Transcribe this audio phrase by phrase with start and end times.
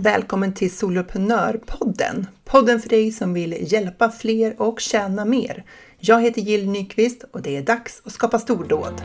[0.00, 2.26] Välkommen till Soloprenörpodden!
[2.44, 5.64] Podden för dig som vill hjälpa fler och tjäna mer.
[5.98, 9.02] Jag heter Jill Nyqvist och det är dags att skapa stordåd.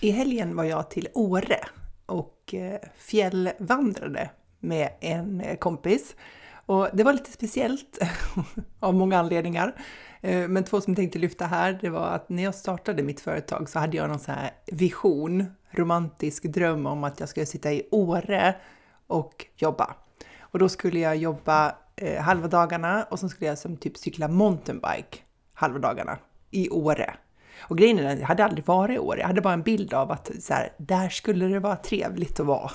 [0.00, 1.58] I helgen var jag till Åre
[2.06, 4.30] och eh, fjällvandrade
[4.60, 6.14] med en kompis.
[6.66, 7.98] Och det var lite speciellt
[8.80, 9.74] av många anledningar.
[10.20, 13.20] Eh, men två som jag tänkte lyfta här, det var att när jag startade mitt
[13.20, 17.72] företag så hade jag någon sån här vision, romantisk dröm om att jag skulle sitta
[17.72, 18.54] i Åre
[19.06, 19.94] och jobba.
[20.40, 24.28] Och då skulle jag jobba eh, halva dagarna och så skulle jag som typ cykla
[24.28, 25.18] mountainbike
[25.54, 26.18] halva dagarna
[26.50, 27.14] i Åre.
[27.60, 30.10] Och grejen är jag hade aldrig varit i Åre, jag hade bara en bild av
[30.10, 32.70] att så här, där skulle det vara trevligt att vara.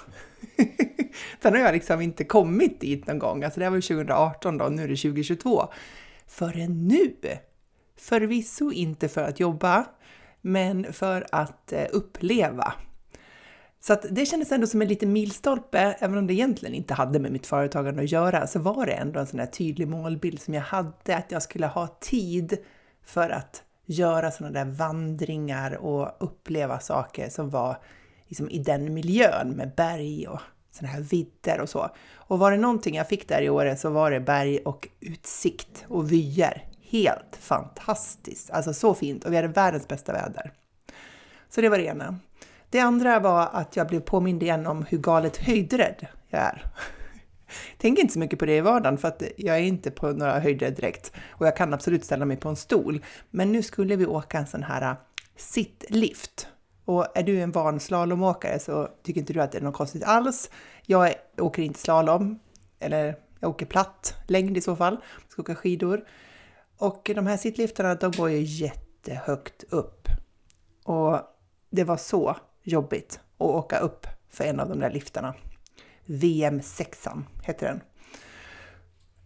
[1.42, 4.66] Sen har jag liksom inte kommit dit någon gång, alltså det var ju 2018 då,
[4.66, 5.68] nu är det 2022.
[6.28, 7.16] Förrän nu!
[7.98, 9.86] Förvisso inte för att jobba,
[10.42, 12.74] men för att eh, uppleva.
[13.80, 17.20] Så att det kändes ändå som en liten milstolpe, även om det egentligen inte hade
[17.20, 20.54] med mitt företagande att göra, så var det ändå en sån här tydlig målbild som
[20.54, 22.58] jag hade, att jag skulle ha tid
[23.06, 27.78] för att göra sådana där vandringar och uppleva saker som var
[28.32, 30.40] liksom i den miljön med berg och
[30.72, 31.90] sådana här vidder och så.
[32.14, 35.86] Och var det någonting jag fick där i Åre så var det berg och utsikt
[35.88, 36.68] och vyer.
[36.82, 38.52] Helt fantastiskt!
[38.52, 40.52] Alltså så fint och vi hade världens bästa väder.
[41.50, 42.20] Så det var det ena.
[42.70, 46.66] Det andra var att jag blev påmind igen om hur galet höjdrädd jag är.
[47.78, 50.40] Tänker inte så mycket på det i vardagen för att jag är inte på några
[50.40, 53.06] höjder direkt och jag kan absolut ställa mig på en stol.
[53.30, 54.98] Men nu skulle vi åka en sån här äh,
[55.36, 56.48] sittlift
[56.92, 60.04] och är du en van slalomåkare så tycker inte du att det är något konstigt
[60.04, 60.50] alls.
[60.86, 62.40] Jag åker inte slalom,
[62.80, 64.98] eller jag åker platt längd i så fall.
[65.24, 66.08] Jag ska åka skidor.
[66.78, 70.08] Och de här sittliftarna, de går ju jättehögt upp.
[70.84, 71.20] Och
[71.70, 75.34] det var så jobbigt att åka upp för en av de där liftarna.
[76.06, 77.82] VM6 heter den.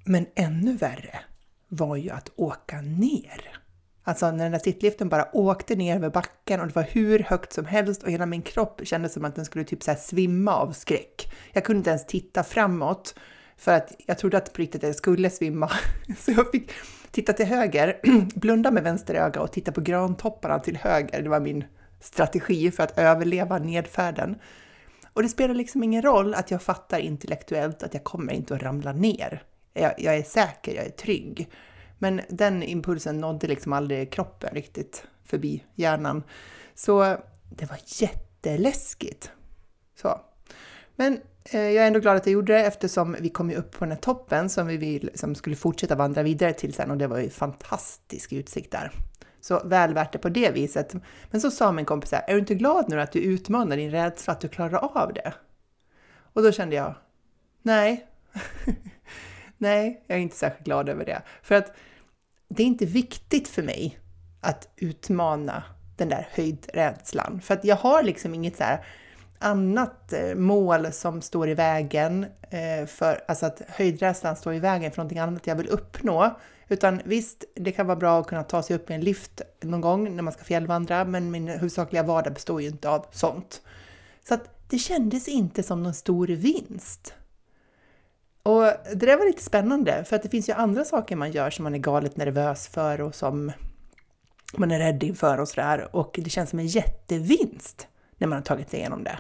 [0.06, 1.20] Men ännu värre
[1.68, 3.60] var ju att åka ner.
[4.08, 7.54] Alltså när den där sittliften bara åkte ner över backen och det var hur högt
[7.54, 10.72] som helst och hela min kropp kändes som att den skulle typ så svimma av
[10.72, 11.34] skräck.
[11.54, 13.16] Jag kunde inte ens titta framåt
[13.58, 15.72] för att jag trodde att på riktigt jag skulle svimma.
[16.20, 16.72] Så jag fick
[17.12, 18.00] titta till höger,
[18.40, 21.22] blunda med vänster öga och titta på grantopparna till höger.
[21.22, 21.64] Det var min
[22.00, 24.36] strategi för att överleva nedfärden.
[25.14, 28.64] Och det spelar liksom ingen roll att jag fattar intellektuellt att jag kommer inte att
[28.64, 29.44] ramla ner.
[29.74, 31.50] Jag, jag är säker, jag är trygg.
[31.98, 36.24] Men den impulsen nådde liksom aldrig kroppen riktigt förbi hjärnan.
[36.76, 37.18] Så
[37.50, 39.32] det var jätteläskigt.
[40.02, 40.22] Så.
[40.96, 43.72] Men eh, jag är ändå glad att jag gjorde det eftersom vi kom ju upp
[43.72, 46.98] på den här toppen som vi vill, som skulle fortsätta vandra vidare till sen och
[46.98, 48.92] det var ju fantastisk utsikt där.
[49.42, 50.94] Så väl värt det på det viset.
[51.32, 53.92] Men så sa min kompis här, är du inte glad nu att du utmanar din
[53.92, 55.34] rädsla, att du klarar av det?
[56.34, 56.96] Och då kände jag,
[57.62, 58.08] nej.
[59.58, 61.22] nej, jag är inte särskilt glad över det.
[61.42, 61.72] För att
[62.48, 64.00] det är inte viktigt för mig
[64.42, 65.64] att utmana
[65.98, 67.42] den där höjdrädslan.
[67.42, 68.86] För att jag har liksom inget så här
[69.40, 74.92] annat eh, mål som står i vägen eh, för, alltså att höjdrädslan står i vägen
[74.92, 76.40] för någonting annat jag vill uppnå.
[76.68, 79.82] Utan visst, det kan vara bra att kunna ta sig upp i en lift någon
[79.82, 83.62] gång när man ska fjällvandra, men min huvudsakliga vardag består ju inte av sånt.
[84.28, 87.14] Så att det kändes inte som någon stor vinst.
[88.46, 88.64] Och
[88.96, 91.64] det där var lite spännande, för att det finns ju andra saker man gör som
[91.64, 93.52] man är galet nervös för och som
[94.58, 95.96] man är rädd inför och sådär.
[95.96, 99.20] Och det känns som en jättevinst när man har tagit sig igenom det.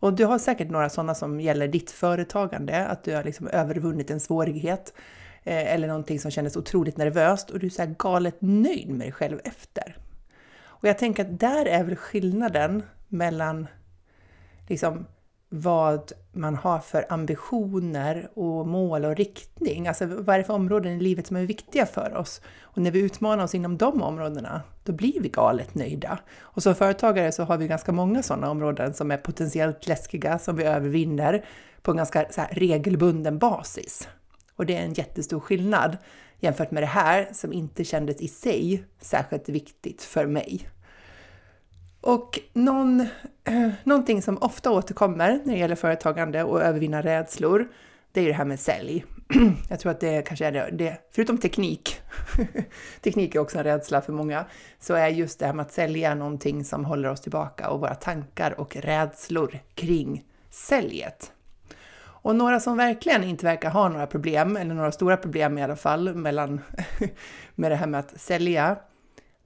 [0.00, 4.10] Och du har säkert några sådana som gäller ditt företagande, att du har liksom övervunnit
[4.10, 4.94] en svårighet
[5.42, 9.00] eh, eller någonting som kändes otroligt nervöst och du är så här galet nöjd med
[9.00, 9.96] dig själv efter.
[10.64, 13.66] Och jag tänker att där är väl skillnaden mellan
[14.68, 15.06] liksom
[15.54, 19.88] vad man har för ambitioner och mål och riktning.
[19.88, 22.40] Alltså vad är det för områden i livet som är viktiga för oss?
[22.60, 26.18] Och när vi utmanar oss inom de områdena, då blir vi galet nöjda.
[26.40, 30.56] Och som företagare så har vi ganska många sådana områden som är potentiellt läskiga, som
[30.56, 31.44] vi övervinner
[31.82, 34.08] på en ganska så regelbunden basis.
[34.56, 35.96] Och det är en jättestor skillnad
[36.40, 40.68] jämfört med det här som inte kändes i sig särskilt viktigt för mig.
[42.02, 43.00] Och någon,
[43.44, 47.68] eh, någonting som ofta återkommer när det gäller företagande och övervinna rädslor,
[48.12, 49.04] det är ju det här med sälj.
[49.68, 52.00] Jag tror att det kanske är det, det förutom teknik,
[53.00, 54.44] teknik är också en rädsla för många,
[54.80, 57.94] så är just det här med att sälja någonting som håller oss tillbaka och våra
[57.94, 61.32] tankar och rädslor kring säljet.
[62.04, 65.76] Och några som verkligen inte verkar ha några problem, eller några stora problem i alla
[65.76, 66.60] fall, mellan,
[67.54, 68.76] med det här med att sälja,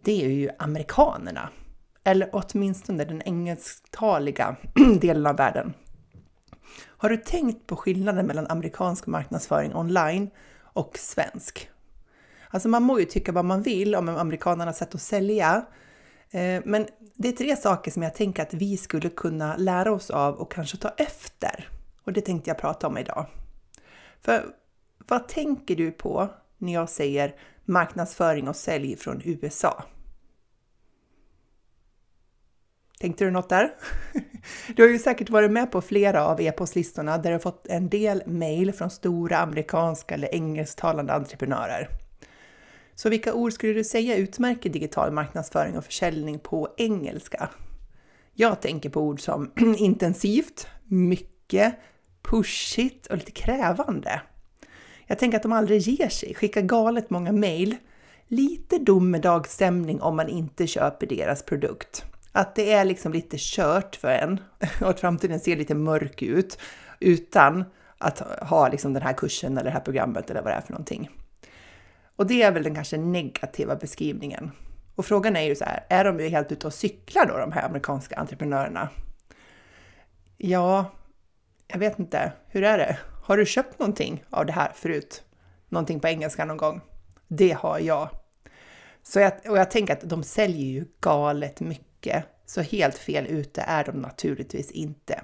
[0.02, 1.48] det är ju amerikanerna.
[2.06, 4.56] Eller åtminstone den engelsktaliga
[5.00, 5.74] delen av världen.
[6.82, 10.30] Har du tänkt på skillnaden mellan amerikansk marknadsföring online
[10.60, 11.70] och svensk?
[12.50, 15.66] Alltså man må ju tycka vad man vill om amerikanernas sätt att sälja,
[16.30, 20.10] eh, men det är tre saker som jag tänker att vi skulle kunna lära oss
[20.10, 21.68] av och kanske ta efter.
[22.04, 23.26] Och det tänkte jag prata om idag.
[24.20, 24.44] För
[25.08, 29.84] vad tänker du på när jag säger marknadsföring och sälj från USA?
[33.00, 33.74] Tänkte du något där?
[34.76, 37.88] Du har ju säkert varit med på flera av e-postlistorna där du har fått en
[37.88, 41.88] del mejl från stora amerikanska eller engelsktalande entreprenörer.
[42.94, 47.48] Så vilka ord skulle du säga utmärker digital marknadsföring och försäljning på engelska?
[48.32, 51.74] Jag tänker på ord som intensivt, mycket,
[52.22, 54.20] pushigt och lite krävande.
[55.06, 57.76] Jag tänker att de aldrig ger sig, skickar galet många mejl,
[58.28, 62.04] lite domedagsstämning om man inte köper deras produkt.
[62.36, 64.40] Att det är liksom lite kört för en
[64.80, 66.58] och att framtiden ser lite mörk ut
[67.00, 67.64] utan
[67.98, 70.72] att ha liksom den här kursen eller det här programmet eller vad det är för
[70.72, 71.10] någonting.
[72.16, 74.50] Och det är väl den kanske negativa beskrivningen.
[74.94, 77.52] Och frågan är ju så här, är de ju helt ute och cyklar då, de
[77.52, 78.88] här amerikanska entreprenörerna?
[80.36, 80.90] Ja,
[81.66, 82.32] jag vet inte.
[82.48, 82.98] Hur är det?
[83.24, 85.24] Har du köpt någonting av det här förut?
[85.68, 86.80] Någonting på engelska någon gång?
[87.28, 88.08] Det har jag.
[89.02, 91.85] Så jag, och jag tänker att de säljer ju galet mycket,
[92.46, 95.20] så helt fel ute är de naturligtvis inte.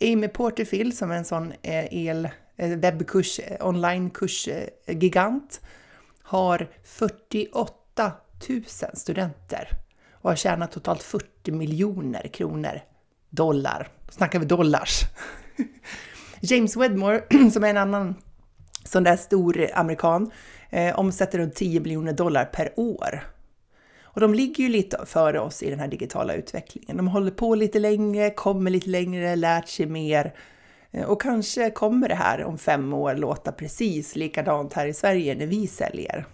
[0.00, 5.60] Amy Porterfield som är en sån eh, el, eh, webbkurs, eh, onlinekursgigant
[6.22, 8.12] har 48
[8.48, 8.62] 000
[8.94, 9.68] studenter
[10.12, 12.80] och har tjänat totalt 40 miljoner kronor.
[13.30, 13.88] Dollar.
[14.06, 15.00] Då snackar vi dollars.
[16.40, 18.14] James Wedmore, som är en annan
[18.84, 20.30] sån där stor amerikan,
[20.70, 23.22] eh, omsätter runt 10 miljoner dollar per år.
[24.14, 26.96] Och de ligger ju lite före oss i den här digitala utvecklingen.
[26.96, 30.34] De håller på lite längre, kommer lite längre, lärt sig mer.
[30.90, 35.34] Eh, och kanske kommer det här om fem år låta precis likadant här i Sverige
[35.34, 36.26] när vi säljer.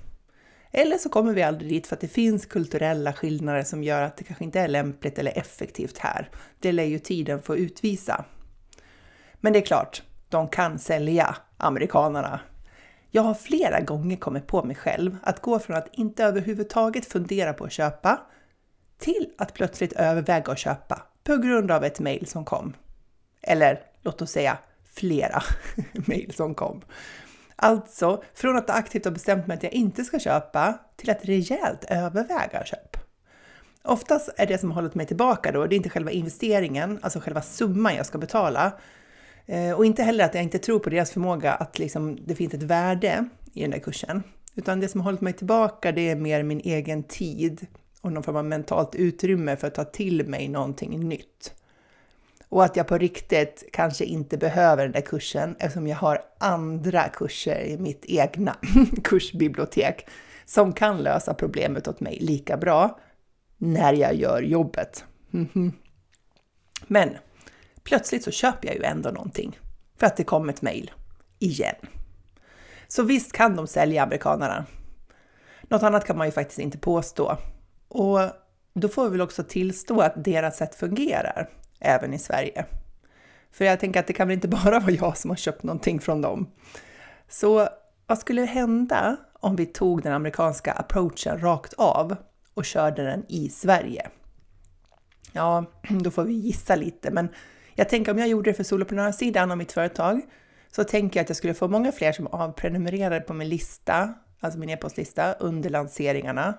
[0.73, 4.17] Eller så kommer vi aldrig dit för att det finns kulturella skillnader som gör att
[4.17, 6.31] det kanske inte är lämpligt eller effektivt här.
[6.59, 8.25] Det lär ju tiden få utvisa.
[9.41, 12.41] Men det är klart, de kan sälja, amerikanerna.
[13.11, 17.53] Jag har flera gånger kommit på mig själv att gå från att inte överhuvudtaget fundera
[17.53, 18.21] på att köpa
[18.99, 22.77] till att plötsligt överväga att köpa på grund av ett mejl som kom.
[23.43, 24.59] Eller låt oss säga
[24.93, 25.43] flera
[25.93, 26.83] mejl som kom.
[27.57, 31.85] Alltså, från att aktivt ha bestämt mig att jag inte ska köpa till att rejält
[31.89, 32.97] överväga köp.
[33.83, 37.21] Oftast är det som har hållit mig tillbaka då, det är inte själva investeringen, alltså
[37.21, 38.73] själva summan jag ska betala.
[39.49, 42.55] Eh, och inte heller att jag inte tror på deras förmåga att liksom, det finns
[42.55, 44.23] ett värde i den där kursen.
[44.55, 47.67] Utan det som har hållit mig tillbaka, det är mer min egen tid
[48.01, 51.55] och någon form av mentalt utrymme för att ta till mig någonting nytt.
[52.49, 57.09] Och att jag på riktigt kanske inte behöver den där kursen eftersom jag har andra
[57.09, 58.57] kurser i mitt egna
[59.05, 60.07] kursbibliotek
[60.45, 62.99] som kan lösa problemet åt mig lika bra
[63.59, 65.05] när jag gör jobbet.
[65.31, 65.73] Mhm.
[66.87, 67.17] Men
[67.89, 69.59] plötsligt så köper jag ju ändå någonting
[69.99, 70.91] för att det kom ett mejl
[71.39, 71.77] igen.
[72.89, 74.67] Så visst kan de sälja amerikanerna.
[75.63, 77.37] Något annat kan man ju faktiskt inte påstå.
[77.89, 78.21] Och
[78.75, 81.49] då får vi väl också tillstå att deras sätt fungerar
[81.81, 82.67] även i Sverige.
[83.53, 86.01] För jag tänker att det kan väl inte bara vara jag som har köpt någonting
[86.01, 86.51] från dem.
[87.29, 87.69] Så
[88.07, 92.17] vad skulle hända om vi tog den amerikanska approachen rakt av
[92.55, 94.11] och körde den i Sverige?
[95.33, 97.29] Ja, då får vi gissa lite, men
[97.79, 100.21] jag tänker om jag gjorde det för soloprenörssidan av mitt företag
[100.71, 104.59] så tänker jag att jag skulle få många fler som avprenumererade på min lista, alltså
[104.59, 106.55] min e-postlista, under lanseringarna.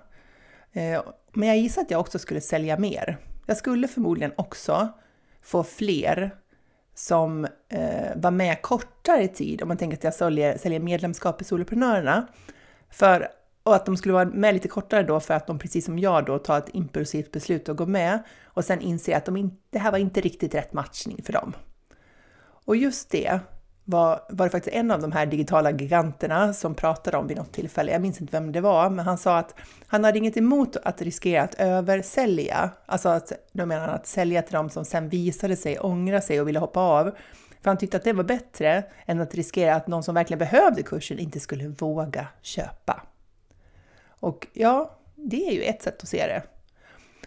[0.73, 1.01] Eh,
[1.33, 3.17] men jag gissar att jag också skulle sälja mer.
[3.45, 4.89] Jag skulle förmodligen också
[5.41, 6.31] få fler
[6.95, 11.43] som eh, var med kortare tid, om man tänker att jag säljer, säljer medlemskap i
[11.43, 12.27] Soloprenörerna,
[12.89, 13.27] för,
[13.63, 16.25] och att de skulle vara med lite kortare då för att de precis som jag
[16.25, 19.79] då tar ett impulsivt beslut och går med och sen inser att de in, det
[19.79, 21.53] här var inte riktigt rätt matchning för dem.
[22.65, 23.39] Och just det
[23.85, 27.51] var, var det faktiskt en av de här digitala giganterna som pratade om vid något
[27.51, 29.55] tillfälle, jag minns inte vem det var, men han sa att
[29.87, 34.41] han hade inget emot att riskera att översälja, alltså att, då menar han att sälja
[34.41, 37.11] till dem som sen visade sig ångra sig och ville hoppa av.
[37.61, 40.83] För han tyckte att det var bättre än att riskera att någon som verkligen behövde
[40.83, 43.01] kursen inte skulle våga köpa.
[44.19, 46.43] Och ja, det är ju ett sätt att se det.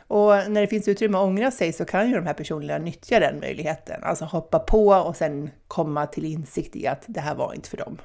[0.07, 3.21] Och när det finns utrymme att ångra sig så kan ju de här personerna nyttja
[3.21, 7.55] den möjligheten, alltså hoppa på och sen komma till insikt i att det här var
[7.55, 7.99] inte för dem.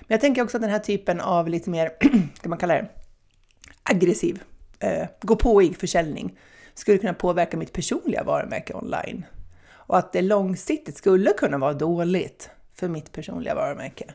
[0.00, 1.92] Men jag tänker också att den här typen av lite mer,
[2.40, 2.88] kan man kalla det,
[3.82, 4.42] aggressiv,
[4.80, 6.38] eh, gå påig försäljning
[6.74, 9.26] skulle kunna påverka mitt personliga varumärke online.
[9.68, 14.14] Och att det långsiktigt skulle kunna vara dåligt för mitt personliga varumärke.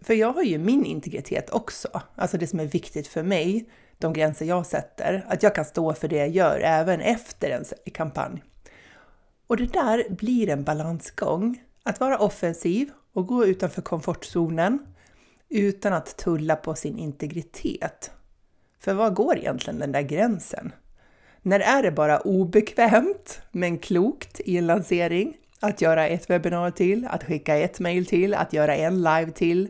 [0.00, 4.12] För jag har ju min integritet också, alltså det som är viktigt för mig, de
[4.12, 8.42] gränser jag sätter, att jag kan stå för det jag gör även efter en kampanj.
[9.46, 11.62] Och det där blir en balansgång.
[11.82, 14.78] Att vara offensiv och gå utanför komfortzonen
[15.48, 18.10] utan att tulla på sin integritet.
[18.80, 20.72] För var går egentligen den där gränsen?
[21.42, 25.36] När är det bara obekvämt men klokt i en lansering?
[25.60, 29.68] Att göra ett webbinarium till, att skicka ett mail till, att göra en live till.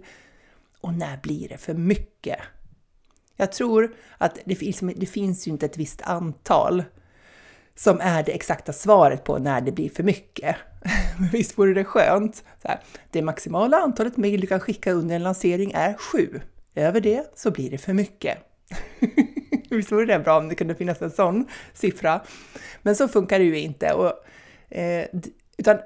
[0.80, 2.38] Och när blir det för mycket?
[3.36, 6.84] Jag tror att det finns, det finns ju inte ett visst antal
[7.74, 10.56] som är det exakta svaret på när det blir för mycket.
[11.18, 12.36] Men visst vore det skönt?
[12.36, 16.40] Så här, det maximala antalet mejl du kan skicka under en lansering är sju.
[16.74, 18.38] Över det så blir det för mycket.
[19.70, 22.20] visst vore det bra om det kunde finnas en sån siffra?
[22.82, 23.92] Men så funkar det ju inte.
[23.92, 24.12] Och,
[24.76, 25.08] eh,
[25.56, 25.78] utan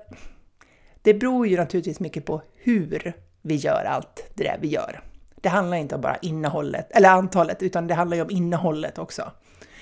[1.03, 3.13] det beror ju naturligtvis mycket på hur
[3.43, 5.01] vi gör allt det där vi gör.
[5.41, 9.33] Det handlar inte om bara innehållet, eller antalet, utan det handlar ju om innehållet också.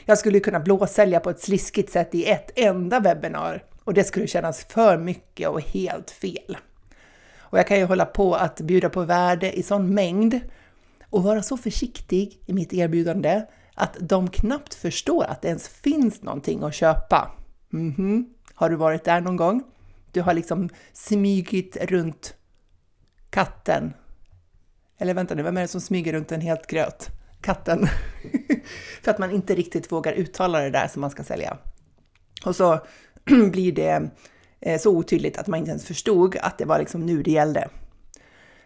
[0.04, 4.26] Jag skulle kunna blåsälja på ett sliskigt sätt i ett enda webbinar och det skulle
[4.26, 6.56] kännas för mycket och helt fel.
[7.38, 10.40] Och jag kan ju hålla på att bjuda på värde i sån mängd
[11.10, 13.42] och vara så försiktig i mitt erbjudande
[13.74, 17.30] att de knappt förstår att det ens finns någonting att köpa.
[17.72, 18.24] Mm -hmm.
[18.54, 19.62] Har du varit där någon gång?
[20.18, 22.34] Du har liksom smygit runt
[23.30, 23.92] katten.
[24.98, 27.08] Eller vänta nu, vem är det som smyger runt en helt gröt?
[27.40, 27.88] Katten.
[29.02, 31.58] För att man inte riktigt vågar uttala det där som man ska sälja.
[32.44, 32.80] Och så
[33.52, 34.10] blir det
[34.60, 37.68] eh, så otydligt att man inte ens förstod att det var liksom nu det gällde.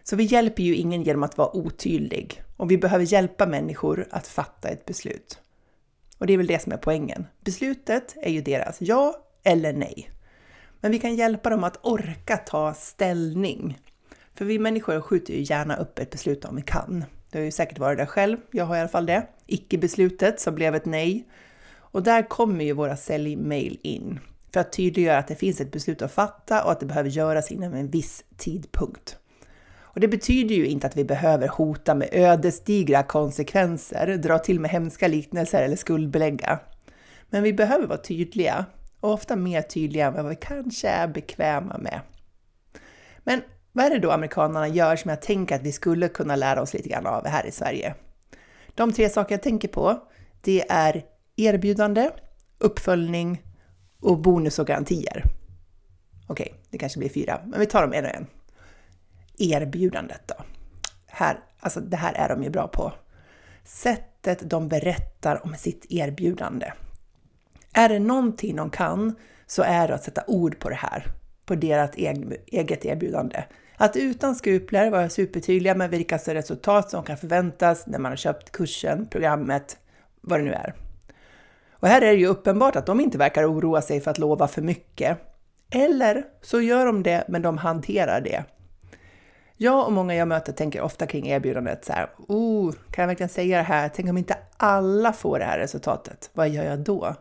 [0.03, 4.27] Så vi hjälper ju ingen genom att vara otydlig och vi behöver hjälpa människor att
[4.27, 5.39] fatta ett beslut.
[6.17, 7.25] Och det är väl det som är poängen.
[7.45, 10.09] Beslutet är ju deras ja eller nej.
[10.83, 13.79] Men vi kan hjälpa dem att orka ta ställning.
[14.35, 17.05] För vi människor skjuter ju gärna upp ett beslut om vi kan.
[17.31, 19.27] Du har ju säkert varit där själv, jag har i alla fall det.
[19.47, 21.27] Icke-beslutet som blev ett nej.
[21.75, 24.19] Och där kommer ju våra säljmail in
[24.53, 27.51] för att tydliggöra att det finns ett beslut att fatta och att det behöver göras
[27.51, 29.17] inom en viss tidpunkt.
[29.75, 34.71] Och det betyder ju inte att vi behöver hota med ödesdigra konsekvenser, dra till med
[34.71, 36.59] hemska liknelser eller skuldbelägga.
[37.29, 38.65] Men vi behöver vara tydliga
[39.03, 42.01] och ofta mer tydliga än vad vi kanske är bekväma med.
[43.23, 43.41] Men
[43.71, 46.73] vad är det då amerikanerna gör som jag tänker att vi skulle kunna lära oss
[46.73, 47.95] lite grann av här i Sverige?
[48.75, 50.03] De tre saker jag tänker på,
[50.41, 51.03] det är
[51.35, 52.09] erbjudande,
[52.57, 53.41] uppföljning
[53.99, 55.23] och bonus och garantier.
[56.27, 58.27] Okej, det kanske blir fyra, men vi tar dem en och en.
[59.37, 60.35] Erbjudandet då.
[61.07, 62.93] Här, alltså det här är de ju bra på.
[63.63, 66.71] Sättet de berättar om sitt erbjudande.
[67.73, 69.15] Är det någonting de kan
[69.47, 71.07] så är det att sätta ord på det här,
[71.45, 71.95] på deras
[72.45, 73.43] eget erbjudande.
[73.77, 78.51] Att utan skrupler vara supertydliga med vilka resultat som kan förväntas när man har köpt
[78.51, 79.77] kursen, programmet,
[80.21, 80.73] vad det nu är.
[81.71, 84.47] Och här är det ju uppenbart att de inte verkar oroa sig för att lova
[84.47, 85.17] för mycket.
[85.69, 88.43] Eller så gör de det, men de hanterar det.
[89.57, 93.29] Jag och många jag möter tänker ofta kring erbjudandet så här, oh, kan jag verkligen
[93.29, 93.89] säga det här?
[93.95, 97.15] Tänk om inte alla får det här resultatet, vad gör jag då?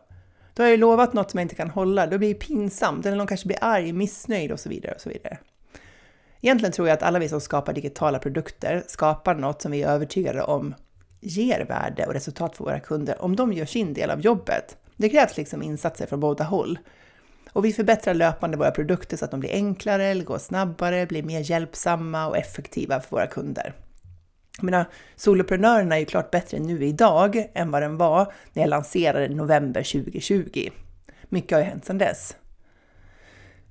[0.54, 3.06] Då har jag ju lovat något som jag inte kan hålla, då blir det pinsamt,
[3.06, 5.38] eller någon kanske blir arg, missnöjd och så vidare och så vidare.
[6.40, 9.88] Egentligen tror jag att alla vi som skapar digitala produkter skapar något som vi är
[9.88, 10.74] övertygade om
[11.20, 14.76] ger värde och resultat för våra kunder om de gör sin del av jobbet.
[14.96, 16.78] Det krävs liksom insatser från båda håll.
[17.52, 21.22] Och vi förbättrar löpande våra produkter så att de blir enklare, eller går snabbare, blir
[21.22, 23.74] mer hjälpsamma och effektiva för våra kunder.
[24.56, 24.84] Jag menar,
[25.16, 29.82] soloprenörerna är ju klart bättre nu idag än vad den var när jag lanserade november
[29.82, 30.70] 2020.
[31.28, 32.36] Mycket har ju hänt sedan dess.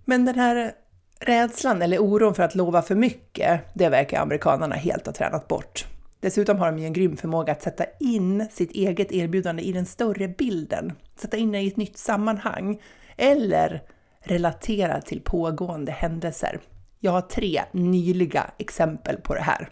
[0.05, 0.71] Men den här
[1.19, 5.85] rädslan eller oron för att lova för mycket, det verkar amerikanerna helt ha tränat bort.
[6.19, 9.85] Dessutom har de ju en grym förmåga att sätta in sitt eget erbjudande i den
[9.85, 12.81] större bilden, sätta in det i ett nytt sammanhang
[13.17, 13.81] eller
[14.19, 16.59] relatera till pågående händelser.
[16.99, 19.69] Jag har tre nyliga exempel på det här.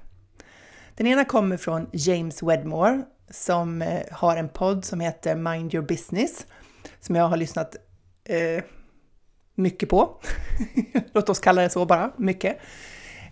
[0.99, 5.87] Den ena kommer från James Wedmore som eh, har en podd som heter Mind Your
[5.87, 6.45] Business
[6.99, 7.75] som jag har lyssnat
[8.25, 8.63] eh,
[9.55, 10.21] mycket på.
[11.13, 12.57] Låt oss kalla det så bara, mycket.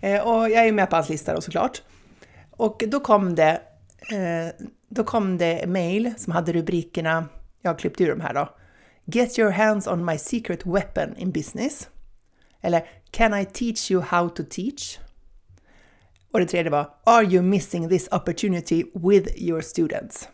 [0.00, 1.82] Eh, och jag är med på hans lista då såklart.
[2.50, 3.60] Och då kom det,
[4.12, 7.28] eh, då kom det mail som hade rubrikerna
[7.62, 8.48] Jag har klippt ur de här då.
[9.04, 11.88] Get your hands on my secret weapon in business.
[12.60, 14.98] Eller Can I teach you how to teach?
[16.32, 20.28] Och det tredje var Are you missing this opportunity with your students?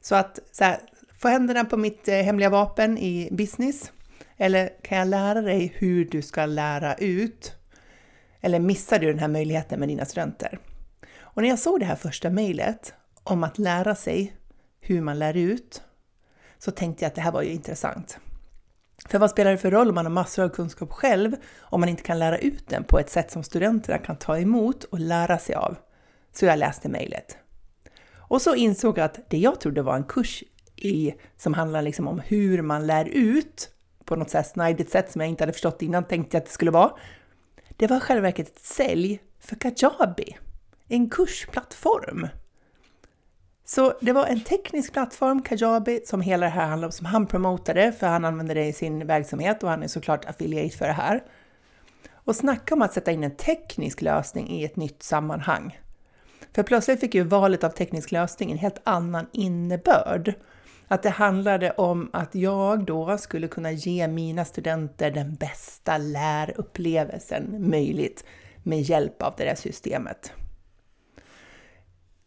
[0.00, 0.78] Så att så här,
[1.18, 3.92] få händerna på mitt eh, hemliga vapen i business.
[4.36, 7.52] Eller kan jag lära dig hur du ska lära ut?
[8.40, 10.58] Eller missar du den här möjligheten med dina studenter?
[11.18, 12.94] Och när jag såg det här första mejlet
[13.24, 14.36] om att lära sig
[14.80, 15.82] hur man lär ut
[16.58, 18.18] så tänkte jag att det här var ju intressant.
[19.10, 21.88] För vad spelar det för roll om man har massor av kunskap själv om man
[21.88, 25.38] inte kan lära ut den på ett sätt som studenterna kan ta emot och lära
[25.38, 25.76] sig av?
[26.32, 27.36] Så jag läste mejlet.
[28.16, 30.44] Och så insåg jag att det jag trodde var en kurs
[30.76, 33.70] i, som handlar liksom om hur man lär ut
[34.04, 36.52] på något sätt snajdigt sätt som jag inte hade förstått innan tänkte jag att det
[36.52, 36.92] skulle vara.
[37.76, 40.36] Det var själva verket ett sälj för Kajabi,
[40.88, 42.28] en kursplattform.
[43.74, 47.26] Så det var en teknisk plattform, Kajabi, som hela det här handlar om, som han
[47.26, 50.92] promotade, för han använder det i sin verksamhet och han är såklart affiliate för det
[50.92, 51.22] här.
[52.12, 55.80] Och snacka om att sätta in en teknisk lösning i ett nytt sammanhang.
[56.54, 60.34] För plötsligt fick ju valet av teknisk lösning en helt annan innebörd.
[60.88, 67.70] Att det handlade om att jag då skulle kunna ge mina studenter den bästa lärupplevelsen
[67.70, 68.24] möjligt
[68.62, 70.32] med hjälp av det där systemet.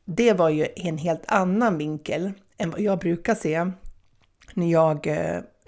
[0.05, 3.71] Det var ju en helt annan vinkel än vad jag brukar se
[4.53, 5.07] när jag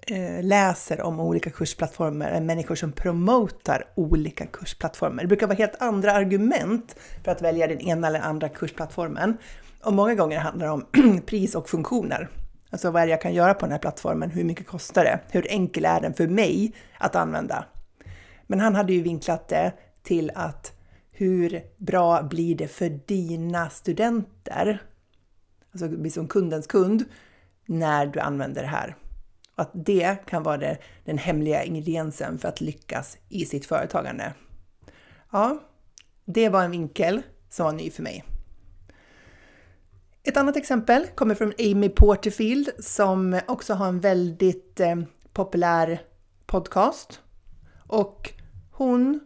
[0.07, 5.23] eh, läser om olika kursplattformar, människor som promotar olika kursplattformar.
[5.23, 9.37] Det brukar vara helt andra argument för att välja den ena eller andra kursplattformen.
[9.83, 10.85] Och många gånger handlar det om
[11.25, 12.29] pris och funktioner.
[12.69, 14.31] Alltså vad är det jag kan göra på den här plattformen?
[14.31, 15.19] Hur mycket kostar det?
[15.29, 17.65] Hur enkel är den för mig att använda?
[18.47, 19.73] Men han hade ju vinklat det
[20.03, 20.71] till att
[21.17, 24.81] hur bra blir det för dina studenter?
[25.71, 27.05] Alltså bli som kundens kund
[27.65, 28.95] när du använder det här.
[29.55, 34.33] Och att det kan vara det, den hemliga ingrediensen för att lyckas i sitt företagande.
[35.31, 35.63] Ja,
[36.25, 38.23] det var en vinkel som var ny för mig.
[40.23, 44.95] Ett annat exempel kommer från Amy Porterfield som också har en väldigt eh,
[45.33, 46.01] populär
[46.45, 47.21] podcast.
[47.87, 48.33] Och
[48.71, 49.19] hon,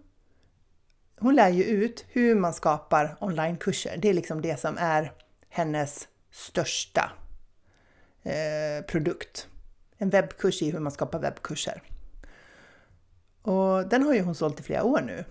[1.20, 3.98] hon lär ju ut hur man skapar onlinekurser.
[3.98, 5.12] Det är liksom det som är
[5.50, 7.12] hennes största
[8.24, 9.48] eh, produkt.
[9.98, 11.82] En webbkurs i hur man skapar webbkurser.
[13.42, 15.26] Och den har ju hon sålt i flera år nu.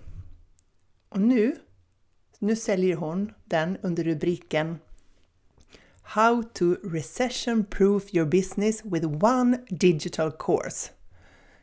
[1.09, 1.57] Och nu,
[2.39, 4.79] nu säljer hon den under rubriken
[6.03, 10.91] How to recession proof your business with one digital course.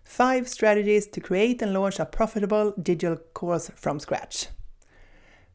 [0.06, 4.48] Five strategies to create and launch a profitable digital course from scratch.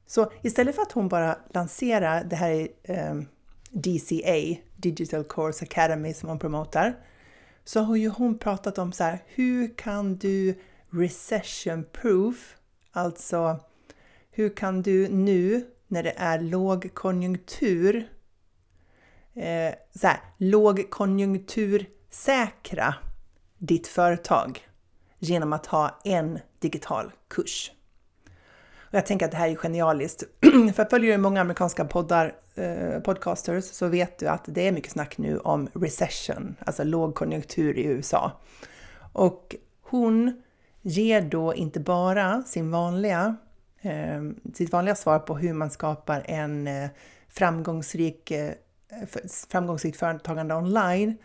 [0.06, 3.26] Så istället för att hon bara lanserar det här ehm, um,
[3.70, 6.94] DCA, Digital Course Academy, som hon promotar,
[7.64, 10.54] så har ju hon pratat om så här, hur kan du
[10.90, 12.56] recession proof,
[12.92, 13.60] alltså
[14.30, 17.96] hur kan du nu när det är lågkonjunktur
[19.34, 22.94] eh, så här, lågkonjunktursäkra
[23.60, 24.68] ditt företag
[25.18, 27.72] genom att ha en digital kurs.
[28.78, 30.22] Och jag tänker att det här är genialiskt.
[30.74, 34.92] För följer du många amerikanska poddar, eh, podcasters, så vet du att det är mycket
[34.92, 38.32] snack nu om recession, alltså lågkonjunktur i USA.
[39.12, 40.42] Och hon
[40.82, 43.36] ger då inte bara sin vanliga,
[43.80, 44.22] eh,
[44.54, 46.90] sitt vanliga svar på hur man skapar en eh,
[47.28, 48.52] framgångsrik eh,
[49.48, 51.16] framgångsrikt företagande online.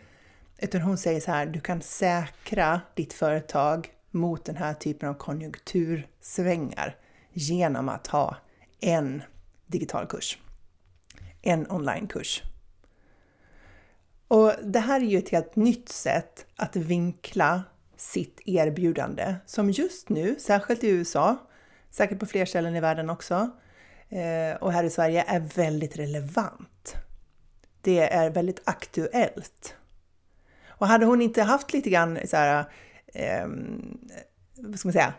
[0.58, 5.14] Utan hon säger så här, du kan säkra ditt företag mot den här typen av
[5.14, 6.96] konjunktursvängar
[7.32, 8.36] genom att ha
[8.80, 9.22] en
[9.66, 10.38] digital kurs.
[11.42, 12.42] En onlinekurs.
[14.28, 17.62] Och det här är ju ett helt nytt sätt att vinkla
[17.96, 21.36] sitt erbjudande som just nu, särskilt i USA,
[21.90, 23.50] säkert på fler ställen i världen också,
[24.08, 26.96] eh, och här i Sverige är väldigt relevant
[27.86, 29.74] det är väldigt aktuellt.
[30.78, 32.64] Och hade hon inte haft lite grann så här,
[33.14, 33.46] eh,
[34.56, 35.14] vad ska man säga,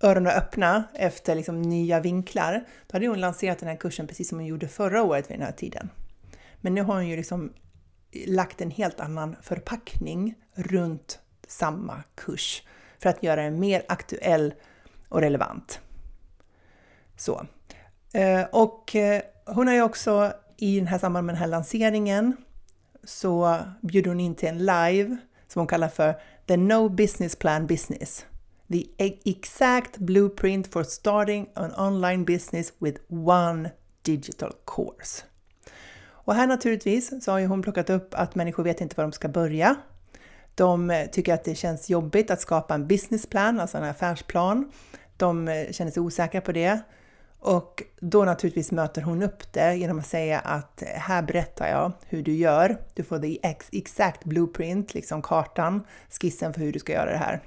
[0.00, 4.38] öronen öppna efter liksom nya vinklar, då hade hon lanserat den här kursen precis som
[4.38, 5.90] hon gjorde förra året vid den här tiden.
[6.60, 7.52] Men nu har hon ju liksom
[8.26, 11.18] lagt en helt annan förpackning runt
[11.48, 12.62] samma kurs
[12.98, 14.54] för att göra den mer aktuell
[15.08, 15.80] och relevant.
[17.16, 17.46] Så.
[18.12, 22.36] Eh, och eh, hon har ju också i den här samband med den här lanseringen
[23.06, 25.16] så bjuder hon in till en live
[25.48, 26.14] som hon kallar för
[26.46, 28.26] The No Business Plan Business.
[28.72, 28.86] The
[29.24, 33.70] exact blueprint for starting an online business with one
[34.02, 35.22] digital course.
[36.24, 39.12] Och här naturligtvis så har ju hon plockat upp att människor vet inte var de
[39.12, 39.76] ska börja.
[40.54, 44.72] De eh, tycker att det känns jobbigt att skapa en businessplan, alltså en affärsplan.
[45.16, 46.80] De eh, känner sig osäkra på det.
[47.44, 52.22] Och då naturligtvis möter hon upp det genom att säga att här berättar jag hur
[52.22, 52.76] du gör.
[52.94, 53.38] Du får the
[53.72, 55.86] exact blueprint, liksom kartan,
[56.20, 57.42] skissen för hur du ska göra det här.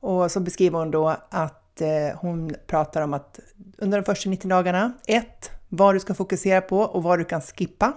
[0.00, 3.40] Och så beskriver hon då att eh, hon pratar om att
[3.78, 5.50] under de första 90 dagarna, 1.
[5.68, 7.92] Vad du ska fokusera på och vad du kan skippa.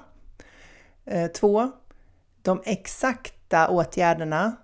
[1.06, 1.72] Eh, 2.
[2.42, 4.56] De exakta åtgärderna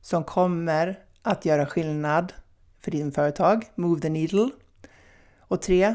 [0.00, 2.32] som kommer att göra skillnad
[2.80, 4.50] för din företag, move the needle.
[5.48, 5.94] Och tre,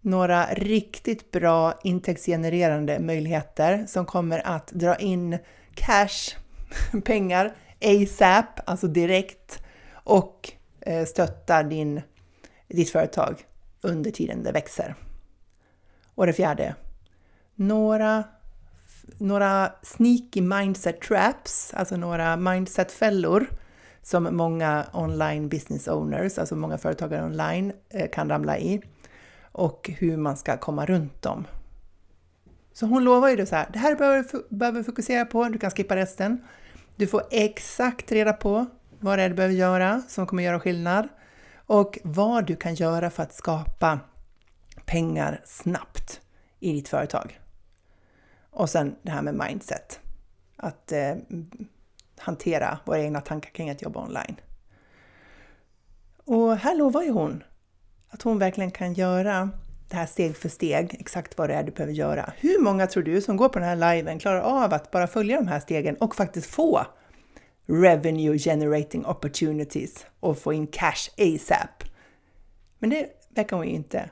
[0.00, 5.38] några riktigt bra intäktsgenererande möjligheter som kommer att dra in
[5.74, 6.36] cash,
[7.04, 9.62] pengar, ASAP, alltså direkt
[9.92, 12.02] och eh, stötta din,
[12.68, 13.46] ditt företag
[13.80, 14.94] under tiden det växer.
[16.14, 16.74] Och det fjärde,
[17.54, 18.24] några,
[19.18, 23.46] några sneaky mindset traps, alltså några mindset-fällor
[24.04, 28.82] som många online business owners, alltså många företagare online, eh, kan ramla i
[29.52, 31.46] och hur man ska komma runt dem.
[32.72, 33.96] Så hon lovar ju då så här, det här
[34.48, 36.44] behöver du fokusera på, du kan skippa resten.
[36.96, 38.66] Du får exakt reda på
[39.00, 41.08] vad det är du behöver göra som kommer göra skillnad
[41.66, 44.00] och vad du kan göra för att skapa
[44.86, 46.20] pengar snabbt
[46.60, 47.40] i ditt företag.
[48.50, 50.00] Och sen det här med mindset.
[50.56, 51.14] Att eh,
[52.24, 54.36] hantera våra egna tankar kring att jobba online.
[56.24, 57.42] Och här lovar ju hon
[58.08, 59.50] att hon verkligen kan göra
[59.88, 62.32] det här steg för steg, exakt vad det är du behöver göra.
[62.36, 65.36] Hur många tror du som går på den här liven klarar av att bara följa
[65.36, 66.86] de här stegen och faktiskt få
[67.66, 71.84] revenue generating opportunities och få in cash ASAP?
[72.78, 74.10] Men det verkar hon ju inte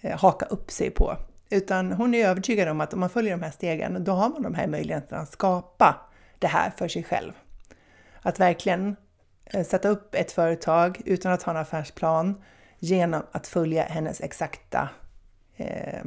[0.00, 1.16] eh, haka upp sig på,
[1.50, 4.42] utan hon är övertygad om att om man följer de här stegen, då har man
[4.42, 5.96] de här möjligheterna att skapa
[6.38, 7.32] det här för sig själv.
[8.26, 8.96] Att verkligen
[9.44, 12.42] eh, sätta upp ett företag utan att ha en affärsplan
[12.78, 14.88] genom att följa hennes exakta,
[15.56, 16.04] eh,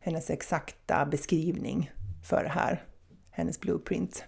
[0.00, 1.92] hennes exakta beskrivning
[2.24, 2.84] för det här,
[3.30, 4.24] hennes blueprint.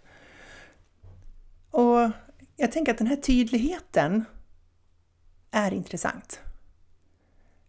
[1.71, 2.11] Och
[2.57, 4.25] jag tänker att den här tydligheten
[5.51, 6.41] är intressant.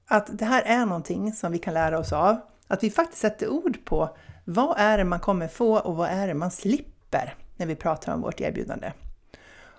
[0.06, 2.42] Att det här är någonting som vi kan lära oss av.
[2.68, 6.28] Att vi faktiskt sätter ord på vad är det man kommer få och vad är
[6.28, 8.92] det man slipper när vi pratar om vårt erbjudande.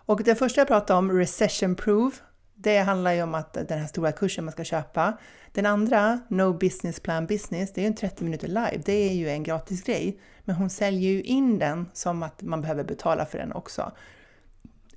[0.07, 2.23] Och det första jag pratade om, Recession Proof,
[2.55, 5.19] det handlar ju om att den här stora kursen man ska köpa.
[5.53, 8.83] Den andra, No Business Plan Business, det är ju en 30 minuter live.
[8.85, 10.21] Det är ju en gratis grej.
[10.45, 13.93] Men hon säljer ju in den som att man behöver betala för den också.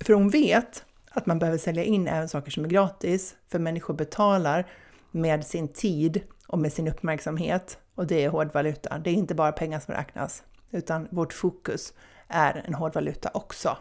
[0.00, 3.94] För hon vet att man behöver sälja in även saker som är gratis, för människor
[3.94, 4.66] betalar
[5.10, 7.78] med sin tid och med sin uppmärksamhet.
[7.94, 8.98] Och det är hårdvaluta.
[8.98, 11.92] Det är inte bara pengar som räknas, utan vårt fokus
[12.28, 13.76] är en hårdvaluta också.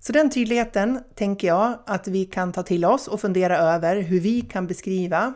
[0.00, 4.20] Så den tydligheten tänker jag att vi kan ta till oss och fundera över hur
[4.20, 5.34] vi kan beskriva,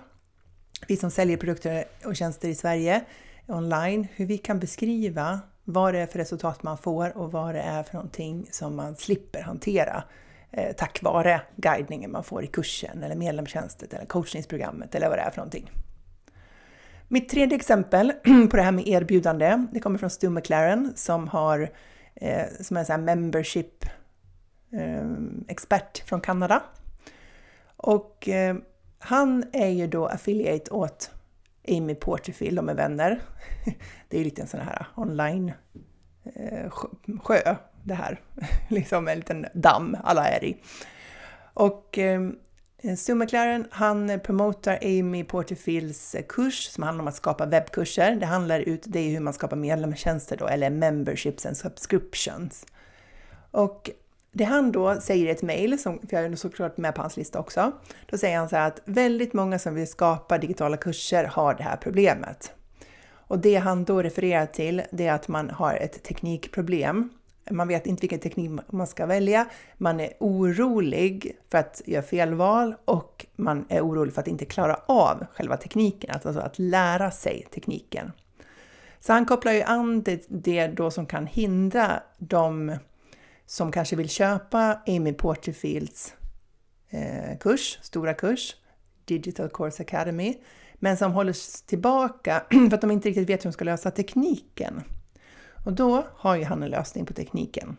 [0.88, 3.04] vi som säljer produkter och tjänster i Sverige
[3.46, 7.60] online, hur vi kan beskriva vad det är för resultat man får och vad det
[7.60, 10.04] är för någonting som man slipper hantera
[10.50, 15.22] eh, tack vare guidningen man får i kursen eller medlemstjänsten eller coachningsprogrammet eller vad det
[15.22, 15.70] är för någonting.
[17.08, 18.12] Mitt tredje exempel
[18.50, 21.70] på det här med erbjudande, det kommer från Stu McLaren som har
[22.14, 23.84] eh, som är en sån här membership
[24.72, 25.06] Eh,
[25.48, 26.62] expert från Kanada.
[27.76, 28.56] Och eh,
[28.98, 31.10] han är ju då affiliate åt
[31.68, 33.20] Amy Porterfield, de är vänner.
[34.08, 35.52] Det är ju lite en sån här online
[36.34, 36.70] eh,
[37.22, 38.20] sjö det här,
[38.68, 40.56] liksom en liten damm alla är i.
[41.54, 41.98] Och
[42.96, 48.16] Stu McLaren, han promotar Amy Porterfields kurs som handlar om att skapa webbkurser.
[48.16, 52.66] Det handlar ut, det är hur man skapar medlemstjänster då, eller memberships and subscriptions.
[53.50, 53.90] Och
[54.32, 57.38] det han då säger i ett mejl, för jag är såklart med på hans lista
[57.38, 57.72] också,
[58.06, 61.62] då säger han så här att väldigt många som vill skapa digitala kurser har det
[61.62, 62.52] här problemet.
[63.12, 67.08] Och det han då refererar till, det är att man har ett teknikproblem.
[67.50, 69.46] Man vet inte vilken teknik man ska välja,
[69.78, 74.44] man är orolig för att göra fel val och man är orolig för att inte
[74.44, 78.12] klara av själva tekniken, alltså, alltså att lära sig tekniken.
[79.00, 82.76] Så han kopplar ju an det, det då som kan hindra de
[83.46, 86.14] som kanske vill köpa Amy Porterfields
[86.90, 88.56] eh, kurs, stora kurs,
[89.04, 90.38] Digital Course Academy,
[90.74, 94.82] men som hålls tillbaka för att de inte riktigt vet hur de ska lösa tekniken.
[95.64, 97.76] Och då har ju han en lösning på tekniken.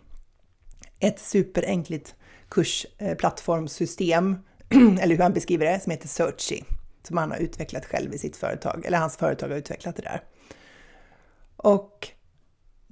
[0.99, 2.15] Ett superenkelt
[2.49, 4.37] kursplattformssystem,
[4.69, 6.61] eh, eller hur han beskriver det, som heter Searchy,
[7.03, 10.23] som han har utvecklat själv i sitt företag, eller hans företag har utvecklat det där.
[11.57, 12.07] Och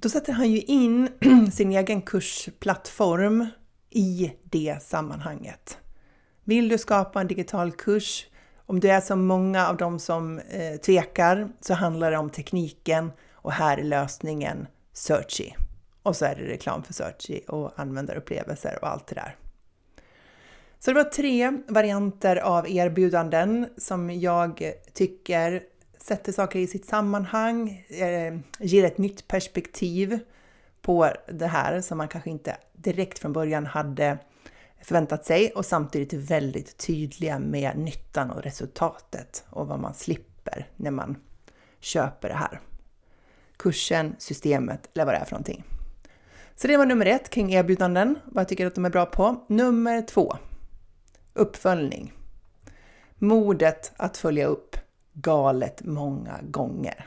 [0.02, 1.08] då sätter han ju in
[1.52, 3.46] sin egen kursplattform
[3.90, 5.78] i det sammanhanget.
[6.44, 8.26] Vill du skapa en digital kurs?
[8.66, 13.12] Om du är som många av de som eh, tvekar så handlar det om tekniken
[13.32, 15.50] och här är lösningen Searchy.
[16.02, 19.36] Och så är det reklam för Searchy och användarupplevelser och allt det där.
[20.78, 25.62] Så det var tre varianter av erbjudanden som jag tycker
[26.02, 30.18] sätter saker i sitt sammanhang, eh, ger ett nytt perspektiv
[30.80, 34.18] på det här som man kanske inte direkt från början hade
[34.82, 40.66] förväntat sig och samtidigt är väldigt tydliga med nyttan och resultatet och vad man slipper
[40.76, 41.16] när man
[41.80, 42.60] köper det här.
[43.56, 45.64] Kursen, systemet eller vad det är för någonting.
[46.56, 49.44] Så det var nummer ett kring erbjudanden, vad jag tycker att de är bra på.
[49.48, 50.36] Nummer två,
[51.34, 52.12] uppföljning.
[53.18, 54.76] Modet att följa upp
[55.12, 57.06] galet många gånger.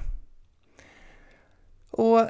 [1.91, 2.27] Och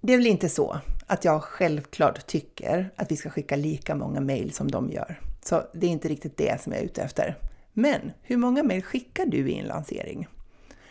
[0.00, 4.20] det är väl inte så att jag självklart tycker att vi ska skicka lika många
[4.20, 5.20] mejl som de gör.
[5.42, 7.36] Så det är inte riktigt det som jag är ute efter.
[7.72, 10.28] Men hur många mejl skickar du i en lansering?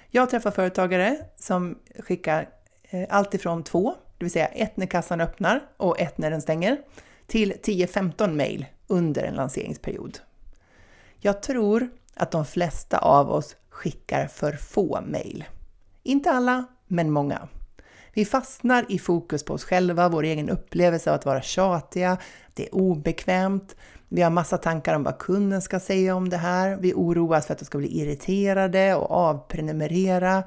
[0.10, 2.50] Jag träffar företagare som skickar
[2.84, 6.42] eh, allt ifrån två, det vill säga ett när kassan öppnar och ett när den
[6.42, 6.78] stänger,
[7.28, 10.20] till 10-15 mejl under en lanseringsperiod.
[11.20, 15.46] Jag tror att de flesta av oss skickar för få mejl.
[16.04, 17.48] Inte alla, men många.
[18.14, 22.18] Vi fastnar i fokus på oss själva, vår egen upplevelse av att vara tjatiga,
[22.54, 23.76] det är obekvämt,
[24.10, 27.54] vi har massa tankar om vad kunden ska säga om det här, vi oroas för
[27.54, 30.44] att de ska bli irriterade och avprenumerera,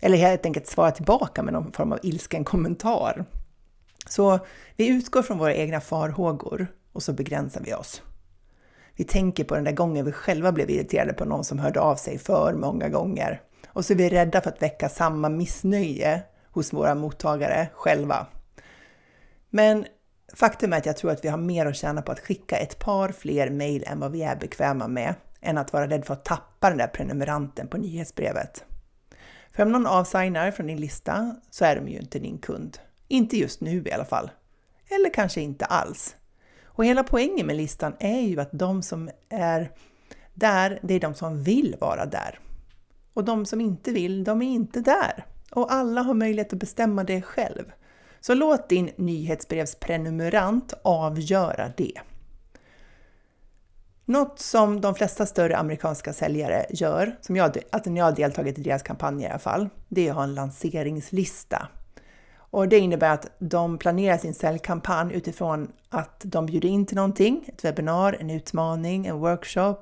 [0.00, 3.24] eller helt enkelt svara tillbaka med någon form av ilsken kommentar.
[4.08, 4.38] Så
[4.76, 8.02] vi utgår från våra egna farhågor och så begränsar vi oss.
[8.96, 11.96] Vi tänker på den där gången vi själva blev irriterade på någon som hörde av
[11.96, 13.40] sig för många gånger.
[13.68, 18.26] Och så är vi rädda för att väcka samma missnöje hos våra mottagare själva.
[19.50, 19.86] Men
[20.34, 22.78] faktum är att jag tror att vi har mer att tjäna på att skicka ett
[22.78, 26.24] par fler mejl än vad vi är bekväma med, än att vara rädd för att
[26.24, 28.64] tappa den där prenumeranten på nyhetsbrevet.
[29.52, 32.78] För om någon avsignar från din lista så är de ju inte din kund.
[33.08, 34.30] Inte just nu i alla fall.
[34.88, 36.16] Eller kanske inte alls.
[36.76, 39.70] Och hela poängen med listan är ju att de som är
[40.34, 42.38] där, det är de som vill vara där.
[43.14, 45.26] Och de som inte vill, de är inte där.
[45.50, 47.72] Och alla har möjlighet att bestämma det själv.
[48.20, 52.00] Så låt din nyhetsbrevsprenumerant avgöra det.
[54.04, 58.58] Något som de flesta större amerikanska säljare gör, som jag, alltså när jag har deltagit
[58.58, 61.68] i deras kampanjer i alla fall, det är att ha en lanseringslista.
[62.56, 67.44] Och det innebär att de planerar sin säljkampanj utifrån att de bjuder in till någonting,
[67.46, 69.76] ett webbinar, en utmaning, en workshop.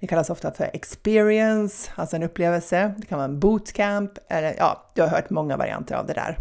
[0.00, 2.94] Det kallas ofta för experience, alltså en upplevelse.
[2.96, 6.38] Det kan vara en bootcamp, eller ja, du har hört många varianter av det där.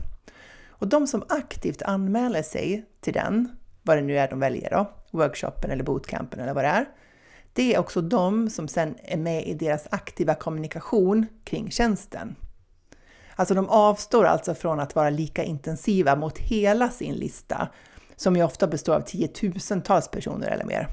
[0.69, 4.91] Och de som aktivt anmäler sig till den, vad det nu är de väljer då,
[5.11, 6.85] workshopen eller bootcampen eller vad det är,
[7.53, 12.35] det är också de som sen är med i deras aktiva kommunikation kring tjänsten.
[13.39, 17.69] Alltså de avstår alltså från att vara lika intensiva mot hela sin lista,
[18.15, 20.87] som ju ofta består av tiotusentals personer eller mer.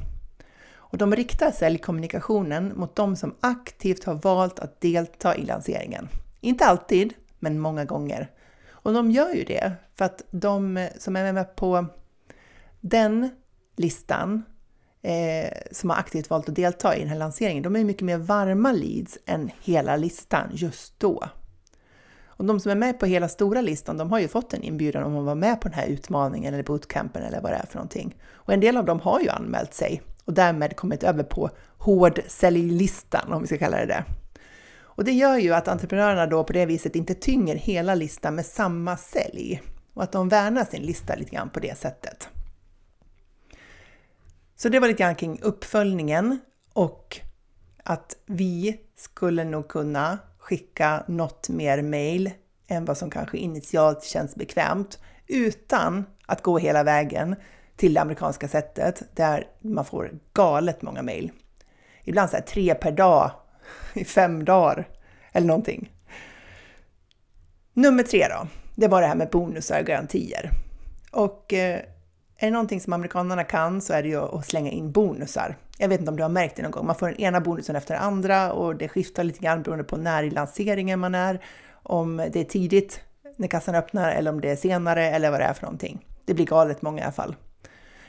[0.74, 6.08] Och de riktar säljkommunikationen mot de som aktivt har valt att delta i lanseringen.
[6.40, 8.30] Inte alltid, men många gånger.
[8.70, 11.86] Och de gör ju det för att de som är med på
[12.80, 13.28] den
[13.76, 14.42] listan
[15.02, 18.18] eh, som har aktivt valt att delta i den här lanseringen, de är mycket mer
[18.18, 21.24] varma leads än hela listan just då.
[22.36, 25.04] Och de som är med på hela stora listan, de har ju fått en inbjudan
[25.04, 27.74] om att vara med på den här utmaningen eller bootcampen eller vad det är för
[27.74, 28.16] någonting.
[28.32, 32.20] Och en del av dem har ju anmält sig och därmed kommit över på hård
[32.28, 34.04] säljlistan, om vi ska kalla det det.
[34.96, 38.46] Och det gör ju att entreprenörerna då på det viset inte tynger hela listan med
[38.46, 39.62] samma sälj
[39.94, 42.28] och att de värnar sin lista lite grann på det sättet.
[44.56, 46.38] Så det var lite grann kring uppföljningen
[46.72, 47.20] och
[47.84, 52.30] att vi skulle nog kunna skicka något mer mail
[52.68, 57.36] än vad som kanske initialt känns bekvämt utan att gå hela vägen
[57.76, 61.32] till det amerikanska sättet där man får galet många mail.
[62.04, 63.30] Ibland så här tre per dag
[63.94, 64.88] i fem dagar
[65.32, 65.92] eller någonting.
[67.72, 70.50] Nummer tre då, det var det här med bonusar och garantier.
[71.12, 71.80] Och eh,
[72.36, 75.56] är det någonting som amerikanerna kan så är det ju att slänga in bonusar.
[75.78, 76.86] Jag vet inte om du har märkt det någon gång.
[76.86, 79.96] Man får den ena bonusen efter den andra och det skiftar lite grann beroende på
[79.96, 81.40] när i lanseringen man är.
[81.72, 83.00] Om det är tidigt
[83.36, 86.06] när kassan öppnar eller om det är senare eller vad det är för någonting.
[86.24, 87.36] Det blir galet många i alla fall.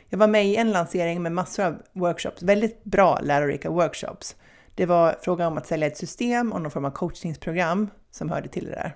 [0.10, 4.36] Jag var med i en lansering med massor av workshops, väldigt bra lärorika workshops.
[4.76, 8.48] Det var fråga om att sälja ett system och någon form av coachningsprogram som hörde
[8.48, 8.96] till det där.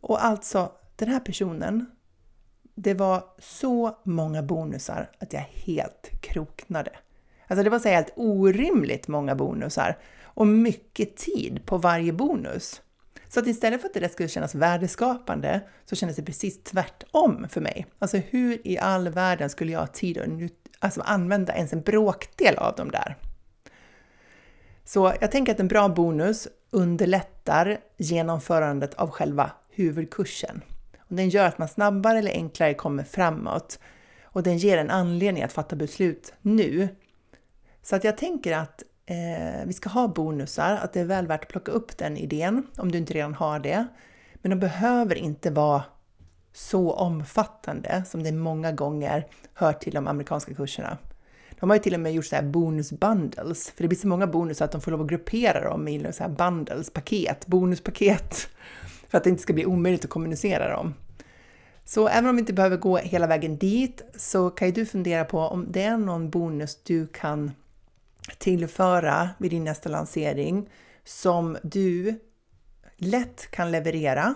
[0.00, 1.86] Och alltså, den här personen,
[2.74, 6.90] det var så många bonusar att jag helt kroknade.
[7.46, 12.82] Alltså det var så helt orimligt många bonusar och mycket tid på varje bonus.
[13.28, 17.60] Så att istället för att det skulle kännas värdeskapande så kändes det precis tvärtom för
[17.60, 17.86] mig.
[17.98, 22.56] Alltså hur i all världen skulle jag ha tid att alltså använda ens en bråkdel
[22.56, 23.16] av dem där?
[24.84, 30.62] Så jag tänker att en bra bonus underlättar genomförandet av själva huvudkursen.
[31.16, 33.78] Den gör att man snabbare eller enklare kommer framåt
[34.24, 36.88] och den ger en anledning att fatta beslut nu.
[37.82, 41.42] Så att jag tänker att eh, vi ska ha bonusar, att det är väl värt
[41.42, 43.86] att plocka upp den idén om du inte redan har det.
[44.34, 45.82] Men de behöver inte vara
[46.52, 50.98] så omfattande som det många gånger hör till de amerikanska kurserna.
[51.60, 54.08] De har ju till och med gjort så här bonus bundles, för det blir så
[54.08, 58.48] många bonusar att de får lov att gruppera dem i så här bundles, paket, bonuspaket,
[59.08, 60.94] för att det inte ska bli omöjligt att kommunicera dem.
[61.84, 65.24] Så även om vi inte behöver gå hela vägen dit så kan ju du fundera
[65.24, 67.50] på om det är någon bonus du kan
[68.38, 70.68] tillföra vid din nästa lansering
[71.04, 72.20] som du
[72.96, 74.34] lätt kan leverera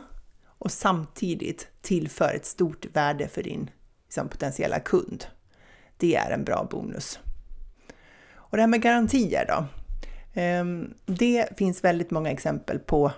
[0.59, 3.71] och samtidigt tillför ett stort värde för din
[4.05, 5.25] liksom, potentiella kund.
[5.97, 7.21] Det är en bra bonus.
[8.35, 9.67] Och det här med garantier då?
[10.41, 13.13] Ehm, det finns väldigt många exempel på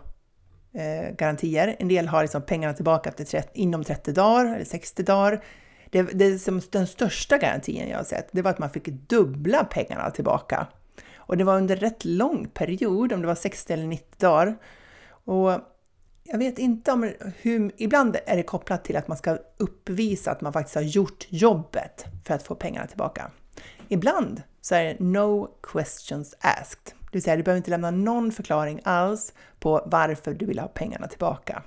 [0.72, 1.76] eh, garantier.
[1.78, 5.44] En del har liksom pengarna tillbaka efter 30, inom 30 dagar eller 60 dagar.
[5.90, 9.64] Det, det som den största garantin jag har sett, det var att man fick dubbla
[9.64, 10.66] pengarna tillbaka.
[11.16, 14.56] Och det var under rätt lång period, om det var 60 eller 90 dagar.
[15.24, 15.50] Och
[16.24, 20.40] jag vet inte om hur, ibland är det kopplat till att man ska uppvisa att
[20.40, 23.30] man faktiskt har gjort jobbet för att få pengarna tillbaka.
[23.88, 28.32] Ibland så är det no questions asked, det vill säga du behöver inte lämna någon
[28.32, 31.62] förklaring alls på varför du vill ha pengarna tillbaka.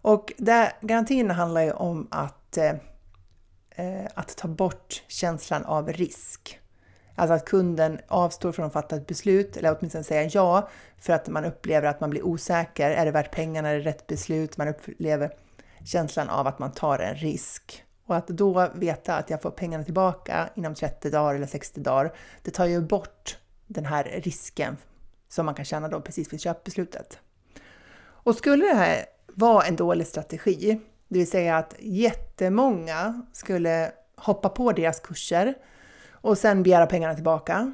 [0.00, 2.74] Och där, garantin handlar ju om att, eh,
[3.70, 6.60] eh, att ta bort känslan av risk.
[7.14, 11.28] Alltså att kunden avstår från att fatta ett beslut, eller åtminstone säga ja, för att
[11.28, 12.90] man upplever att man blir osäker.
[12.90, 13.68] Är det värt pengarna?
[13.68, 14.56] Är det rätt beslut?
[14.56, 15.30] Man upplever
[15.84, 17.84] känslan av att man tar en risk.
[18.06, 22.12] Och att då veta att jag får pengarna tillbaka inom 30 dagar eller 60 dagar,
[22.42, 24.76] det tar ju bort den här risken
[25.28, 27.18] som man kan känna då precis vid köpbeslutet.
[28.00, 34.48] Och skulle det här vara en dålig strategi, det vill säga att jättemånga skulle hoppa
[34.48, 35.54] på deras kurser
[36.10, 37.72] och sen begära pengarna tillbaka,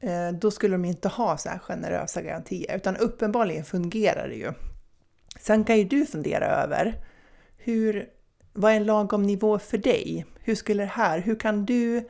[0.00, 4.52] eh, då skulle de inte ha så här generösa garantier, utan uppenbarligen fungerar det ju.
[5.40, 6.94] Sen kan ju du fundera över
[7.56, 8.08] hur,
[8.52, 10.26] vad är en lagom nivå för dig?
[10.40, 12.08] Hur skulle det här, hur kan du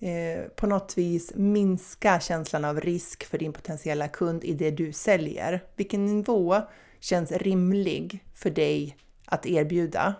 [0.00, 4.92] eh, på något vis minska känslan av risk för din potentiella kund i det du
[4.92, 5.64] säljer?
[5.76, 6.60] Vilken nivå
[7.00, 10.14] känns rimlig för dig att erbjuda?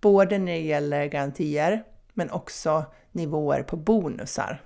[0.00, 4.62] Både när det gäller garantier, men också nivåer på bonusar.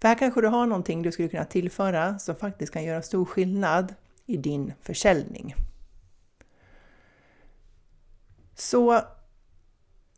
[0.00, 3.24] För här kanske du har någonting du skulle kunna tillföra som faktiskt kan göra stor
[3.24, 3.94] skillnad
[4.26, 5.54] i din försäljning.
[8.54, 9.00] Så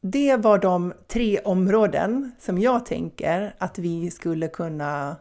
[0.06, 5.16] det var de tre områden som jag tänker att vi skulle kunna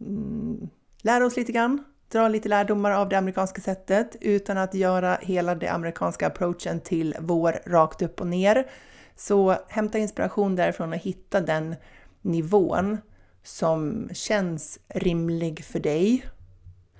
[0.00, 0.68] mm,
[1.02, 5.54] lära oss lite grann, dra lite lärdomar av det amerikanska sättet utan att göra hela
[5.54, 8.66] den amerikanska approachen till vår rakt upp och ner
[9.14, 11.74] så hämta inspiration därifrån och hitta den
[12.22, 12.98] nivån
[13.42, 16.24] som känns rimlig för dig.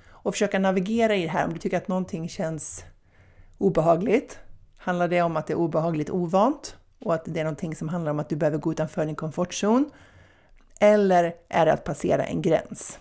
[0.09, 2.85] Och försöka navigera i det här om du tycker att någonting känns
[3.59, 4.39] obehagligt.
[4.77, 8.11] Handlar det om att det är obehagligt ovant och att det är någonting som handlar
[8.11, 9.91] om att du behöver gå utanför din komfortzon?
[10.81, 12.99] Eller är det att passera en gräns?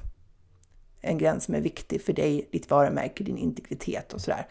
[1.02, 4.48] En gräns som är viktig för dig, ditt varumärke, din integritet och sådär.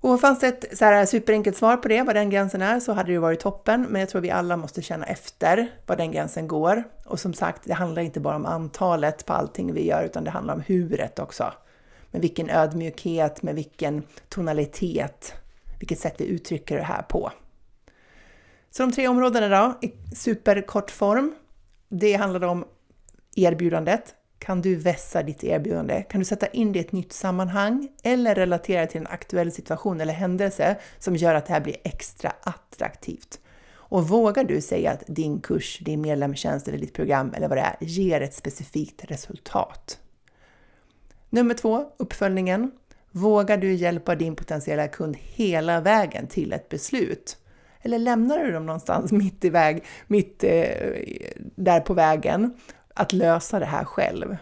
[0.00, 2.92] Och fanns det ett så här superenkelt svar på det, vad den gränsen är, så
[2.92, 3.86] hade det varit toppen.
[3.90, 6.84] Men jag tror vi alla måste känna efter var den gränsen går.
[7.04, 10.30] Och som sagt, det handlar inte bara om antalet på allting vi gör, utan det
[10.30, 11.52] handlar om huret också.
[12.10, 15.34] Med vilken ödmjukhet, med vilken tonalitet,
[15.78, 17.32] vilket sätt vi uttrycker det här på.
[18.78, 21.34] Så de tre områdena då, i superkort form.
[21.88, 22.64] Det handlade om
[23.36, 26.02] erbjudandet, kan du vässa ditt erbjudande?
[26.02, 30.00] Kan du sätta in det i ett nytt sammanhang eller relatera till en aktuell situation
[30.00, 33.40] eller händelse som gör att det här blir extra attraktivt?
[33.70, 37.62] Och vågar du säga att din kurs, din medlemstjänst eller ditt program eller vad det
[37.62, 39.98] är ger ett specifikt resultat?
[41.30, 42.70] Nummer två, uppföljningen.
[43.10, 47.38] Vågar du hjälpa din potentiella kund hela vägen till ett beslut?
[47.82, 50.92] Eller lämnar du dem någonstans mitt i väg, mitt eh,
[51.56, 52.54] där på vägen
[52.94, 54.36] att lösa det här själv?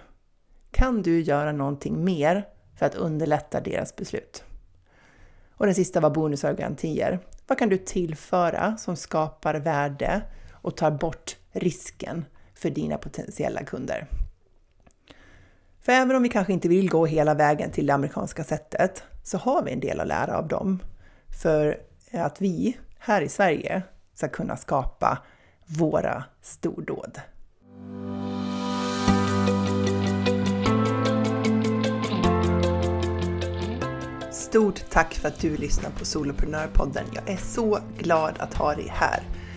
[0.71, 2.45] Kan du göra någonting mer
[2.79, 4.45] för att underlätta deras beslut?
[5.51, 7.19] Och den sista var bonusar och garantier.
[7.47, 10.23] Vad kan du tillföra som skapar värde
[10.53, 12.25] och tar bort risken
[12.55, 14.07] för dina potentiella kunder?
[15.81, 19.39] För även om vi kanske inte vill gå hela vägen till det amerikanska sättet så
[19.39, 20.83] har vi en del att lära av dem.
[21.43, 21.81] För
[22.13, 23.83] att vi här i Sverige
[24.15, 25.19] ska kunna skapa
[25.67, 27.21] våra stordåd.
[34.33, 37.05] Stort tack för att du lyssnar på Soloprenörpodden.
[37.15, 39.23] Jag är så glad att ha dig här.